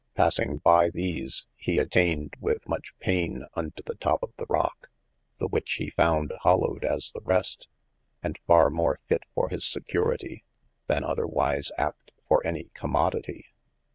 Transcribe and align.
Passing 0.15 0.57
by 0.57 0.89
these 0.89 1.45
hee 1.55 1.77
attayned 1.77 2.33
wyth 2.39 2.67
much 2.67 2.95
payne 2.99 3.45
unto 3.53 3.83
the 3.83 3.93
toppe 3.93 4.23
of 4.23 4.33
the 4.35 4.47
Rocke, 4.49 4.89
the 5.37 5.45
which 5.47 5.73
hee 5.73 5.91
found 5.91 6.33
hollowed 6.41 6.83
as 6.83 7.11
the 7.11 7.21
rest, 7.21 7.67
and 8.23 8.39
farre 8.47 8.71
more 8.71 8.97
fite 9.07 9.25
for 9.35 9.49
hys 9.49 9.63
security, 9.63 10.43
than 10.87 11.03
otherwise 11.03 11.71
apt 11.77 12.09
for 12.27 12.41
any 12.43 12.71
commodity. 12.73 13.45